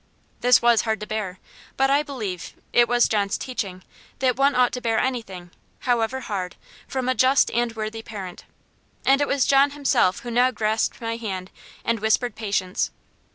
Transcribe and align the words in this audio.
This 0.39 0.63
was 0.63 0.81
hard 0.81 0.99
to 1.01 1.05
bear; 1.05 1.37
but 1.77 1.91
I 1.91 2.01
believe 2.01 2.55
it 2.73 2.87
was 2.87 3.07
John's 3.07 3.37
teaching 3.37 3.83
that 4.17 4.35
one 4.35 4.55
ought 4.55 4.73
to 4.73 4.81
bear 4.81 4.97
anything, 4.97 5.51
however 5.81 6.21
hard, 6.21 6.55
from 6.87 7.07
a 7.07 7.13
just 7.13 7.51
and 7.51 7.75
worthy 7.75 8.01
parent. 8.01 8.43
And 9.05 9.21
it 9.21 9.27
was 9.27 9.45
John 9.45 9.69
himself 9.69 10.21
who 10.21 10.31
now 10.31 10.49
grasped 10.49 11.01
my 11.01 11.17
hand, 11.17 11.51
and 11.85 11.99
whispered 11.99 12.35
patience. 12.35 12.89